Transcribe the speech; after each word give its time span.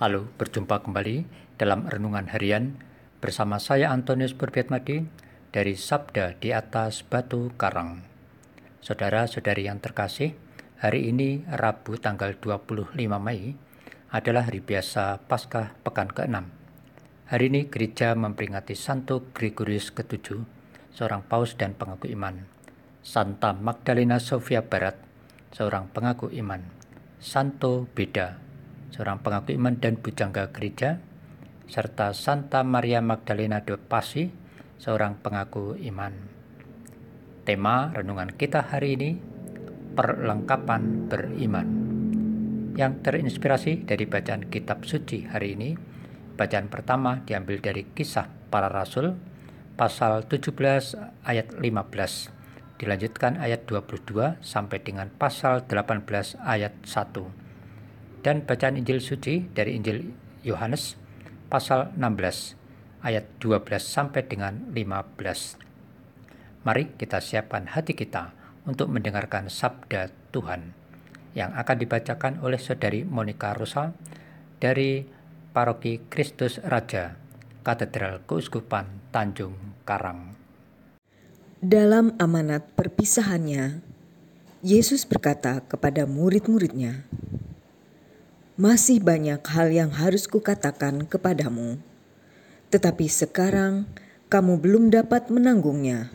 Halo, 0.00 0.32
berjumpa 0.40 0.80
kembali 0.80 1.28
dalam 1.60 1.84
Renungan 1.84 2.24
Harian 2.32 2.72
bersama 3.20 3.60
saya 3.60 3.92
Antonius 3.92 4.32
Berbiatmadi 4.32 5.04
dari 5.52 5.76
Sabda 5.76 6.40
di 6.40 6.56
atas 6.56 7.04
Batu 7.04 7.52
Karang. 7.60 8.00
Saudara-saudari 8.80 9.68
yang 9.68 9.76
terkasih, 9.76 10.32
hari 10.80 11.12
ini 11.12 11.44
Rabu 11.44 12.00
tanggal 12.00 12.32
25 12.32 12.96
Mei 12.96 13.52
adalah 14.08 14.48
hari 14.48 14.64
biasa 14.64 15.20
Paskah 15.28 15.76
Pekan 15.84 16.08
ke-6. 16.08 16.48
Hari 17.28 17.44
ini 17.52 17.68
gereja 17.68 18.16
memperingati 18.16 18.72
Santo 18.72 19.28
Gregorius 19.36 19.92
ke-7, 19.92 20.32
seorang 20.96 21.28
paus 21.28 21.60
dan 21.60 21.76
pengaku 21.76 22.08
iman. 22.16 22.48
Santa 23.04 23.52
Magdalena 23.52 24.16
Sofia 24.16 24.64
Barat, 24.64 24.96
seorang 25.52 25.92
pengaku 25.92 26.32
iman 26.40 26.64
Santo 27.20 27.84
Beda, 27.92 28.48
seorang 28.90 29.22
pengaku 29.22 29.54
iman 29.56 29.78
dan 29.78 29.98
bujangga 29.98 30.50
gereja, 30.54 30.98
serta 31.70 32.10
Santa 32.14 32.66
Maria 32.66 32.98
Magdalena 32.98 33.62
de 33.62 33.78
Pasi, 33.78 34.30
seorang 34.78 35.18
pengaku 35.22 35.78
iman. 35.90 36.12
Tema 37.46 37.94
renungan 37.94 38.34
kita 38.34 38.70
hari 38.70 38.98
ini, 38.98 39.10
perlengkapan 39.94 41.06
beriman. 41.10 41.68
Yang 42.74 42.92
terinspirasi 43.06 43.86
dari 43.86 44.06
bacaan 44.06 44.46
kitab 44.46 44.86
suci 44.86 45.26
hari 45.26 45.58
ini, 45.58 45.70
bacaan 46.38 46.70
pertama 46.70 47.22
diambil 47.22 47.58
dari 47.58 47.86
kisah 47.90 48.26
para 48.50 48.70
rasul, 48.70 49.14
pasal 49.74 50.28
17 50.28 50.52
ayat 51.26 51.56
15 51.58 52.40
dilanjutkan 52.80 53.36
ayat 53.36 53.68
22 53.68 54.40
sampai 54.40 54.80
dengan 54.80 55.12
pasal 55.12 55.68
18 55.68 56.40
ayat 56.40 56.72
1. 56.88 57.39
Dan 58.20 58.44
bacaan 58.44 58.76
Injil 58.76 59.00
suci 59.00 59.48
dari 59.56 59.80
Injil 59.80 60.12
Yohanes 60.44 61.00
pasal 61.48 61.96
16 61.96 62.60
ayat 63.00 63.24
12 63.40 63.64
sampai 63.80 64.28
dengan 64.28 64.68
15. 64.76 65.56
Mari 66.68 66.92
kita 67.00 67.16
siapkan 67.24 67.64
hati 67.72 67.96
kita 67.96 68.36
untuk 68.68 68.92
mendengarkan 68.92 69.48
sabda 69.48 70.12
Tuhan 70.36 70.76
yang 71.32 71.56
akan 71.56 71.76
dibacakan 71.80 72.44
oleh 72.44 72.60
Saudari 72.60 73.08
Monica 73.08 73.56
Rosa 73.56 73.96
dari 74.60 75.00
Paroki 75.56 76.04
Kristus 76.12 76.60
Raja, 76.60 77.16
Katedral 77.64 78.20
Keuskupan 78.28 79.08
Tanjung 79.08 79.56
Karang. 79.88 80.36
Dalam 81.60 82.12
amanat 82.20 82.76
perpisahannya, 82.76 83.80
Yesus 84.60 85.08
berkata 85.08 85.64
kepada 85.64 86.04
murid-muridnya, 86.04 87.08
"Masih 88.60 89.00
banyak 89.00 89.40
hal 89.40 89.72
yang 89.72 89.88
harus 89.88 90.28
kukatakan 90.28 91.08
kepadamu, 91.08 91.80
tetapi 92.68 93.08
sekarang 93.08 93.88
kamu 94.28 94.60
belum 94.60 94.92
dapat 94.92 95.32
menanggungnya. 95.32 96.12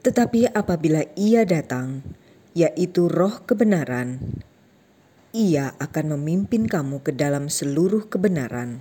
Tetapi 0.00 0.48
apabila 0.56 1.04
Ia 1.20 1.44
datang, 1.44 2.00
yaitu 2.56 3.12
Roh 3.12 3.44
kebenaran, 3.44 4.40
Ia 5.36 5.76
akan 5.76 6.16
memimpin 6.16 6.64
kamu 6.64 7.04
ke 7.04 7.12
dalam 7.12 7.52
seluruh 7.52 8.08
kebenaran, 8.08 8.80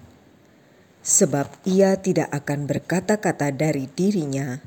sebab 1.04 1.52
Ia 1.68 2.00
tidak 2.00 2.32
akan 2.32 2.64
berkata-kata 2.64 3.52
dari 3.52 3.92
dirinya." 3.92 4.64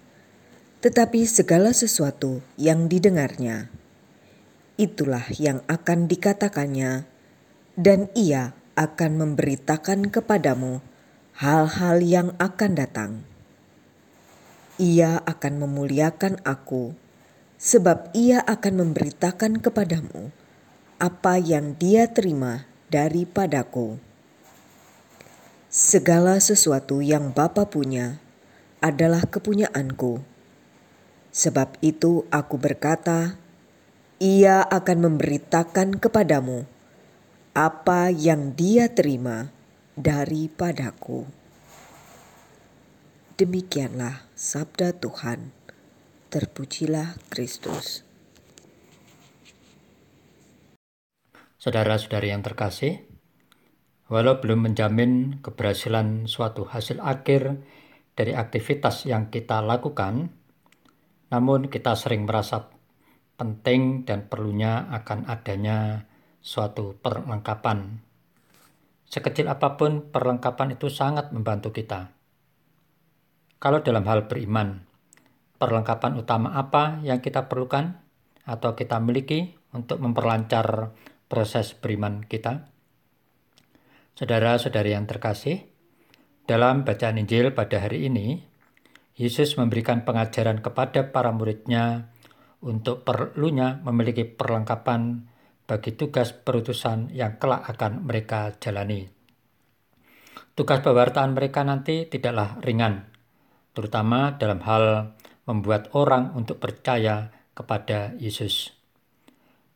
tetapi 0.81 1.29
segala 1.29 1.77
sesuatu 1.77 2.41
yang 2.57 2.89
didengarnya, 2.89 3.69
itulah 4.81 5.29
yang 5.37 5.61
akan 5.69 6.09
dikatakannya, 6.09 7.05
dan 7.81 8.13
ia 8.13 8.53
akan 8.77 9.25
memberitakan 9.25 10.13
kepadamu 10.13 10.85
hal-hal 11.33 12.05
yang 12.05 12.29
akan 12.37 12.77
datang. 12.77 13.13
Ia 14.77 15.25
akan 15.25 15.65
memuliakan 15.65 16.45
aku, 16.45 16.93
sebab 17.57 18.13
ia 18.13 18.45
akan 18.45 18.85
memberitakan 18.85 19.65
kepadamu 19.65 20.29
apa 21.01 21.41
yang 21.41 21.73
dia 21.81 22.05
terima 22.13 22.69
daripadaku. 22.93 23.97
Segala 25.73 26.37
sesuatu 26.37 27.01
yang 27.01 27.33
Bapa 27.33 27.65
punya 27.65 28.21
adalah 28.85 29.25
kepunyaanku 29.25 30.21
Sebab 31.31 31.79
itu 31.79 32.27
aku 32.35 32.59
berkata, 32.59 33.39
ia 34.19 34.67
akan 34.67 35.15
memberitakan 35.15 36.03
kepadamu 36.03 36.67
apa 37.51 38.15
yang 38.15 38.55
dia 38.55 38.95
terima 38.95 39.51
daripadaku. 39.99 41.27
Demikianlah 43.35 44.31
sabda 44.39 44.95
Tuhan. 44.95 45.51
Terpujilah 46.31 47.19
Kristus. 47.27 48.07
Saudara-saudari 51.59 52.31
yang 52.31 52.47
terkasih, 52.47 53.03
walau 54.07 54.39
belum 54.39 54.71
menjamin 54.71 55.43
keberhasilan 55.43 56.31
suatu 56.31 56.71
hasil 56.71 57.03
akhir 57.03 57.67
dari 58.15 58.39
aktivitas 58.39 59.11
yang 59.11 59.27
kita 59.27 59.59
lakukan, 59.59 60.31
namun 61.35 61.67
kita 61.67 61.99
sering 61.99 62.31
merasa 62.31 62.71
penting 63.35 64.07
dan 64.07 64.31
perlunya 64.31 64.87
akan 64.95 65.27
adanya 65.27 66.10
suatu 66.41 66.97
perlengkapan. 66.97 68.01
Sekecil 69.05 69.47
apa 69.47 69.77
pun 69.77 70.09
perlengkapan 70.09 70.75
itu 70.75 70.89
sangat 70.89 71.33
membantu 71.37 71.71
kita. 71.71 72.13
Kalau 73.61 73.85
dalam 73.85 74.09
hal 74.09 74.25
beriman, 74.25 74.89
perlengkapan 75.61 76.17
utama 76.17 76.57
apa 76.57 77.05
yang 77.05 77.21
kita 77.21 77.45
perlukan 77.45 78.01
atau 78.49 78.73
kita 78.73 78.97
miliki 79.05 79.53
untuk 79.77 80.01
memperlancar 80.01 80.97
proses 81.29 81.77
beriman 81.77 82.25
kita? 82.25 82.73
Saudara-saudari 84.17 84.97
yang 84.97 85.05
terkasih, 85.05 85.69
dalam 86.49 86.83
bacaan 86.89 87.21
Injil 87.21 87.53
pada 87.53 87.85
hari 87.85 88.09
ini, 88.09 88.43
Yesus 89.21 89.61
memberikan 89.61 90.09
pengajaran 90.09 90.65
kepada 90.65 91.13
para 91.13 91.31
muridnya 91.31 92.09
untuk 92.65 93.05
perlunya 93.05 93.81
memiliki 93.85 94.25
perlengkapan 94.25 95.30
bagi 95.71 95.95
tugas 95.95 96.35
perutusan 96.35 97.15
yang 97.15 97.39
kelak 97.39 97.63
akan 97.63 98.03
mereka 98.03 98.59
jalani. 98.59 99.07
Tugas 100.59 100.83
pewartaan 100.83 101.39
mereka 101.39 101.63
nanti 101.63 102.11
tidaklah 102.11 102.59
ringan, 102.59 103.07
terutama 103.71 104.35
dalam 104.35 104.59
hal 104.67 105.15
membuat 105.47 105.95
orang 105.95 106.35
untuk 106.35 106.59
percaya 106.59 107.31
kepada 107.55 108.19
Yesus. 108.19 108.75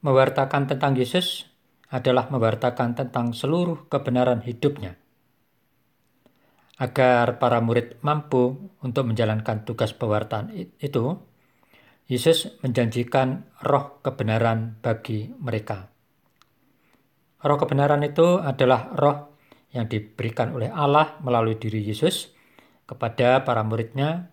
Mewartakan 0.02 0.66
tentang 0.66 0.98
Yesus 0.98 1.46
adalah 1.94 2.26
mewartakan 2.26 2.98
tentang 2.98 3.30
seluruh 3.30 3.86
kebenaran 3.86 4.42
hidupnya 4.42 4.98
agar 6.74 7.38
para 7.38 7.62
murid 7.62 8.02
mampu 8.02 8.74
untuk 8.82 9.06
menjalankan 9.06 9.62
tugas 9.62 9.94
pewartaan 9.94 10.50
itu, 10.82 11.04
Yesus 12.04 12.60
menjanjikan 12.60 13.48
roh 13.64 14.00
kebenaran 14.04 14.76
bagi 14.84 15.32
mereka. 15.40 15.88
Roh 17.44 17.58
kebenaran 17.60 18.04
itu 18.04 18.40
adalah 18.40 18.92
roh 18.92 19.36
yang 19.72 19.88
diberikan 19.88 20.52
oleh 20.52 20.68
Allah 20.68 21.16
melalui 21.24 21.56
diri 21.56 21.80
Yesus 21.80 22.32
kepada 22.84 23.42
para 23.42 23.64
muridnya 23.64 24.32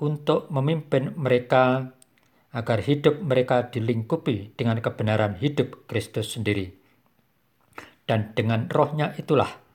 untuk 0.00 0.52
memimpin 0.52 1.16
mereka 1.16 1.92
agar 2.52 2.78
hidup 2.84 3.20
mereka 3.20 3.68
dilingkupi 3.68 4.56
dengan 4.56 4.80
kebenaran 4.80 5.36
hidup 5.40 5.88
Kristus 5.88 6.36
sendiri. 6.36 6.72
Dan 8.06 8.32
dengan 8.36 8.68
rohnya 8.70 9.12
itulah 9.18 9.66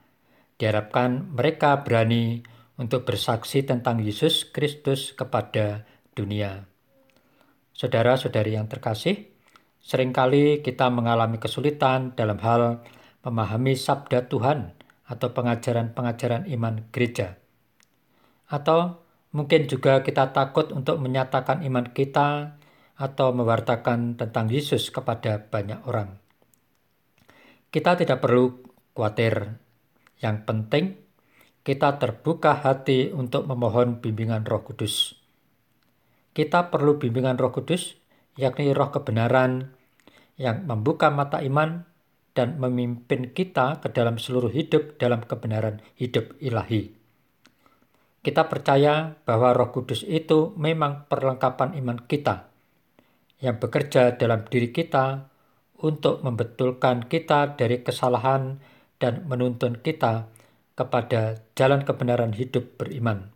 Diharapkan 0.62 1.34
mereka 1.34 1.82
berani 1.82 2.46
untuk 2.78 3.02
bersaksi 3.02 3.66
tentang 3.66 3.98
Yesus 3.98 4.46
Kristus 4.46 5.10
kepada 5.10 5.90
dunia. 6.14 6.71
Saudara-saudari 7.82 8.54
yang 8.54 8.70
terkasih, 8.70 9.34
sering 9.82 10.14
kali 10.14 10.62
kita 10.62 10.94
mengalami 10.94 11.42
kesulitan 11.42 12.14
dalam 12.14 12.38
hal 12.38 12.86
memahami 13.26 13.74
sabda 13.74 14.30
Tuhan 14.30 14.78
atau 15.10 15.34
pengajaran-pengajaran 15.34 16.46
iman 16.46 16.86
gereja. 16.94 17.42
Atau 18.46 19.02
mungkin 19.34 19.66
juga 19.66 20.06
kita 20.06 20.30
takut 20.30 20.70
untuk 20.70 21.02
menyatakan 21.02 21.66
iman 21.66 21.90
kita 21.90 22.62
atau 23.02 23.34
mewartakan 23.34 24.14
tentang 24.14 24.54
Yesus 24.54 24.94
kepada 24.94 25.42
banyak 25.42 25.82
orang. 25.90 26.22
Kita 27.74 27.98
tidak 27.98 28.22
perlu 28.22 28.62
khawatir 28.94 29.58
yang 30.22 30.46
penting, 30.46 31.02
kita 31.66 31.98
terbuka 31.98 32.62
hati 32.62 33.10
untuk 33.10 33.50
memohon 33.50 34.06
bimbingan 34.06 34.46
Roh 34.46 34.62
Kudus. 34.62 35.21
Kita 36.32 36.72
perlu 36.72 36.96
bimbingan 36.96 37.36
Roh 37.36 37.52
Kudus, 37.52 38.00
yakni 38.40 38.72
roh 38.72 38.88
kebenaran 38.88 39.76
yang 40.40 40.64
membuka 40.64 41.12
mata 41.12 41.44
iman 41.44 41.84
dan 42.32 42.56
memimpin 42.56 43.36
kita 43.36 43.84
ke 43.84 43.92
dalam 43.92 44.16
seluruh 44.16 44.48
hidup 44.48 44.96
dalam 44.96 45.28
kebenaran 45.28 45.84
hidup 46.00 46.32
ilahi. 46.40 46.96
Kita 48.22 48.48
percaya 48.48 49.20
bahwa 49.28 49.52
Roh 49.52 49.76
Kudus 49.76 50.08
itu 50.08 50.56
memang 50.56 51.10
perlengkapan 51.12 51.76
iman 51.84 52.00
kita 52.06 52.48
yang 53.42 53.58
bekerja 53.58 54.16
dalam 54.16 54.46
diri 54.48 54.70
kita 54.72 55.28
untuk 55.82 56.22
membetulkan 56.22 57.10
kita 57.10 57.58
dari 57.58 57.82
kesalahan 57.82 58.62
dan 59.02 59.26
menuntun 59.26 59.82
kita 59.82 60.30
kepada 60.78 61.42
jalan 61.58 61.82
kebenaran 61.82 62.38
hidup 62.38 62.78
beriman. 62.78 63.34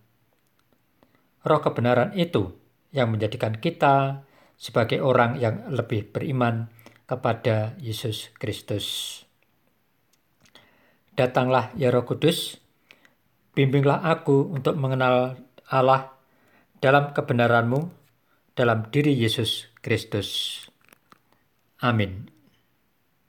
Roh 1.42 1.60
kebenaran 1.60 2.14
itu 2.14 2.54
yang 2.96 3.12
menjadikan 3.12 3.60
kita 3.60 4.24
sebagai 4.56 5.04
orang 5.04 5.36
yang 5.36 5.68
lebih 5.68 6.08
beriman 6.16 6.72
kepada 7.06 7.76
Yesus 7.84 8.32
Kristus. 8.40 9.22
Datanglah 11.16 11.76
ya 11.76 11.92
Roh 11.92 12.08
Kudus, 12.08 12.60
bimbinglah 13.52 14.04
aku 14.04 14.52
untuk 14.52 14.80
mengenal 14.80 15.40
Allah 15.68 16.16
dalam 16.80 17.12
kebenaranmu 17.12 17.92
dalam 18.56 18.88
diri 18.92 19.12
Yesus 19.12 19.72
Kristus. 19.84 20.64
Amin. 21.84 22.35